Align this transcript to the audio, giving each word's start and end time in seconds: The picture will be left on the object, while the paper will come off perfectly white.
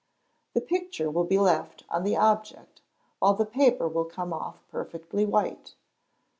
The 0.55 0.61
picture 0.61 1.11
will 1.11 1.25
be 1.25 1.37
left 1.37 1.83
on 1.87 2.03
the 2.03 2.17
object, 2.17 2.81
while 3.19 3.35
the 3.35 3.45
paper 3.45 3.87
will 3.87 4.05
come 4.05 4.33
off 4.33 4.65
perfectly 4.71 5.25
white. 5.27 5.75